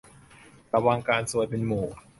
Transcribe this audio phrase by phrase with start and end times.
[0.03, 1.85] ควรระวังการซวยเป็นหมู่